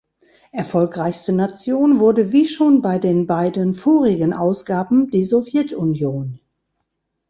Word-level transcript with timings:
Erfolgreichste 0.51 1.31
Nation 1.31 1.99
wurde 1.99 2.31
wie 2.31 2.45
schon 2.47 2.81
bei 2.81 2.97
den 2.97 3.27
beiden 3.27 3.75
vorigen 3.75 4.33
Ausgaben 4.33 5.11
die 5.11 5.23
Sowjetunion. 5.25 6.39